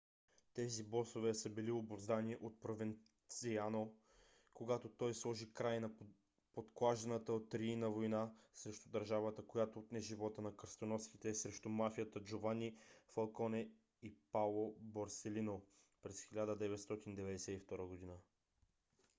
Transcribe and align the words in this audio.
тези 0.53 0.83
босове 0.83 1.33
са 1.33 1.49
били 1.49 1.71
обуздани 1.71 2.37
от 2.41 2.59
провенцано 2.61 3.93
когато 4.53 4.89
той 4.89 5.13
сложи 5.13 5.53
край 5.53 5.79
на 5.79 5.91
подклажданата 6.53 7.33
от 7.33 7.55
рийна 7.55 7.89
война 7.89 8.31
срещу 8.53 8.89
държавата 8.89 9.45
която 9.47 9.79
отне 9.79 9.99
живота 9.99 10.41
на 10.41 10.55
кръстоносците 10.55 11.33
срещу 11.33 11.69
мафията 11.69 12.19
джовани 12.19 12.77
фалконе 13.13 13.69
и 14.03 14.15
паоло 14.31 14.75
борселино 14.81 15.65
през 16.01 16.25
1992 16.25 17.87
година. 17.87 18.17